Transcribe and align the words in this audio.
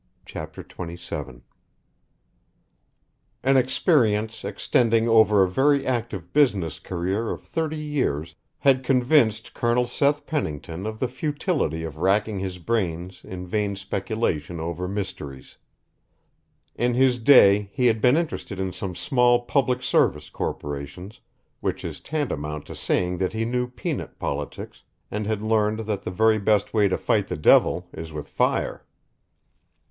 CHAPTER 0.25 0.65
XVII 0.67 1.43
An 3.43 3.55
experience 3.57 4.43
extending 4.43 5.07
over 5.07 5.43
a 5.43 5.47
very 5.47 5.85
active 5.85 6.33
business 6.33 6.79
career 6.79 7.29
of 7.29 7.43
thirty 7.43 7.77
years 7.77 8.33
had 8.57 8.83
convinced 8.83 9.53
Colonel 9.53 9.85
Seth 9.85 10.25
Pennington 10.25 10.87
of 10.87 10.97
the 10.97 11.07
futility 11.07 11.83
of 11.83 11.99
wracking 11.99 12.39
his 12.39 12.57
brains 12.57 13.23
in 13.23 13.45
vain 13.45 13.75
speculation 13.75 14.59
over 14.59 14.87
mysteries. 14.87 15.57
In 16.73 16.95
his 16.95 17.19
day 17.19 17.69
he 17.71 17.85
had 17.85 18.01
been 18.01 18.17
interested 18.17 18.59
in 18.59 18.73
some 18.73 18.95
small 18.95 19.43
public 19.43 19.83
service 19.83 20.31
corporations, 20.31 21.19
which 21.59 21.85
is 21.85 22.01
tantamount 22.01 22.65
to 22.65 22.73
saying 22.73 23.19
that 23.19 23.33
he 23.33 23.45
knew 23.45 23.67
peanut 23.67 24.17
politics 24.17 24.81
and 25.11 25.27
had 25.27 25.43
learned 25.43 25.81
that 25.81 26.01
the 26.01 26.09
very 26.09 26.39
best 26.39 26.73
way 26.73 26.87
to 26.87 26.97
fight 26.97 27.27
the 27.27 27.37
devil 27.37 27.87
is 27.93 28.11
with 28.11 28.27
fire. 28.27 28.83